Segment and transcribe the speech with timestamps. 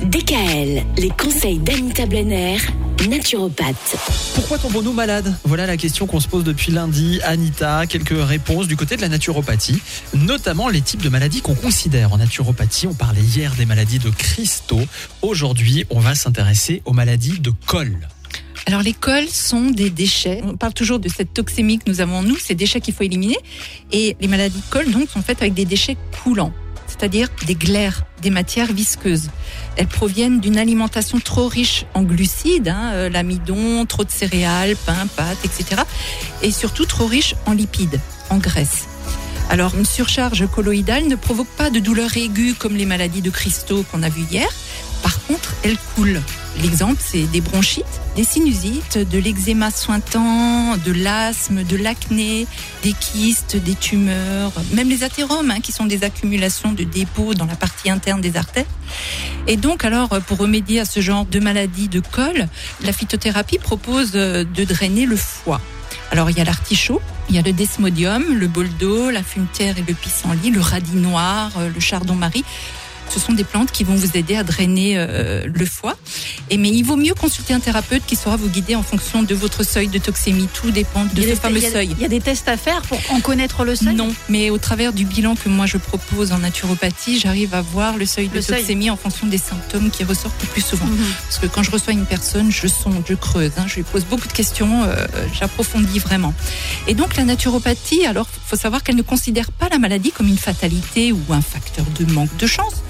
[0.00, 2.56] DKL, les conseils d'Anita Blenner,
[3.08, 3.96] naturopathe.
[4.34, 5.32] Pourquoi tombons-nous malades?
[5.44, 7.20] Voilà la question qu'on se pose depuis lundi.
[7.22, 9.80] Anita, quelques réponses du côté de la naturopathie,
[10.12, 12.88] notamment les types de maladies qu'on considère en naturopathie.
[12.88, 14.82] On parlait hier des maladies de cristaux.
[15.22, 17.96] Aujourd'hui, on va s'intéresser aux maladies de col.
[18.66, 20.40] Alors les cols sont des déchets.
[20.42, 23.04] On parle toujours de cette toxémie que nous avons en nous, ces déchets qu'il faut
[23.04, 23.38] éliminer.
[23.92, 26.52] Et les maladies de col donc sont faites avec des déchets coulants
[26.86, 29.28] c'est-à-dire des glaires, des matières visqueuses.
[29.76, 35.06] Elles proviennent d'une alimentation trop riche en glucides, hein, euh, l'amidon, trop de céréales, pain,
[35.14, 35.82] pâtes, etc.
[36.42, 38.86] Et surtout trop riche en lipides, en graisse.
[39.50, 43.84] Alors, une surcharge colloïdale ne provoque pas de douleurs aiguës comme les maladies de cristaux
[43.92, 44.48] qu'on a vues hier.
[45.02, 46.20] Par contre, elle coule.
[46.62, 47.84] L'exemple, c'est des bronchites,
[48.16, 52.46] des sinusites, de l'eczéma sointant, de l'asthme, de l'acné,
[52.82, 57.46] des kystes, des tumeurs, même les athéromes, hein, qui sont des accumulations de dépôts dans
[57.46, 58.66] la partie interne des artères.
[59.46, 62.46] Et donc, alors, pour remédier à ce genre de maladie de col,
[62.82, 65.60] la phytothérapie propose de drainer le foie.
[66.10, 69.84] Alors, il y a l'artichaut, il y a le desmodium, le boldo, la fumetière et
[69.86, 72.44] le pissenlit, le radis noir, le chardon-marie.
[73.10, 75.96] Ce sont des plantes qui vont vous aider à drainer euh, le foie.
[76.50, 79.34] Et mais il vaut mieux consulter un thérapeute qui saura vous guider en fonction de
[79.34, 80.48] votre seuil de toxémie.
[80.52, 81.94] Tout dépend de ce fameux seuil.
[81.96, 83.94] Il y a des tests à faire pour en connaître le seuil?
[83.94, 87.96] Non, mais au travers du bilan que moi je propose en naturopathie, j'arrive à voir
[87.96, 90.86] le seuil de toxémie en fonction des symptômes qui ressortent le plus souvent.
[90.86, 91.06] Mhm.
[91.28, 94.04] Parce que quand je reçois une personne, je sonde, je creuse, hein, je lui pose
[94.04, 95.06] beaucoup de questions, euh,
[95.38, 96.34] j'approfondis vraiment.
[96.86, 100.38] Et donc la naturopathie, alors faut savoir qu'elle ne considère pas la maladie comme une
[100.38, 102.82] fatalité ou un facteur de manque de chance.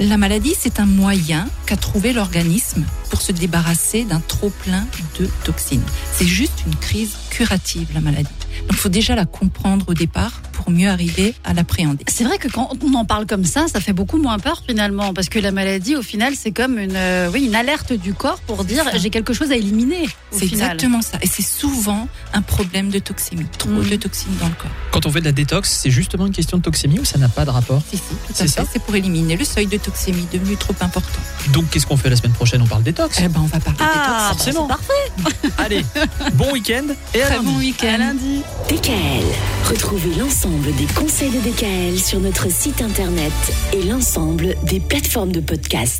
[0.00, 4.86] La maladie, c'est un moyen qu'a trouvé l'organisme pour se débarrasser d'un trop plein
[5.18, 5.82] de toxines.
[6.12, 8.28] C'est juste une crise curative, la maladie.
[8.62, 12.04] Donc il faut déjà la comprendre au départ pour mieux arriver à l'appréhender.
[12.08, 15.14] C'est vrai que quand on en parle comme ça, ça fait beaucoup moins peur finalement,
[15.14, 18.40] parce que la maladie, au final, c'est comme une, euh, oui, une alerte du corps
[18.40, 20.08] pour dire j'ai quelque chose à éliminer.
[20.32, 21.18] C'est exactement ça.
[21.22, 23.88] Et c'est souvent un problème de toxémie, trop mm.
[23.88, 24.70] de toxines dans le corps.
[24.90, 27.28] Quand on fait de la détox, c'est justement une question de toxémie ou ça n'a
[27.28, 27.82] pas de rapport?
[27.88, 28.02] Si, si,
[28.34, 28.64] c'est ça?
[28.70, 31.20] C'est pour éliminer le seuil de toxémie devenu trop important.
[31.52, 32.62] Donc qu'est-ce qu'on fait la semaine prochaine?
[32.62, 32.97] On parle détox?
[33.20, 34.44] Eh ben, on va parler ah, détox.
[34.44, 34.66] Forcément.
[34.66, 34.92] parfait.
[35.58, 35.84] Allez,
[36.34, 37.94] bon week-end et à Très bon week-end.
[37.94, 38.42] À lundi.
[38.68, 39.24] DKL.
[39.68, 43.32] Retrouvez l'ensemble des conseils de DKL sur notre site internet
[43.72, 45.96] et l'ensemble des plateformes de podcast.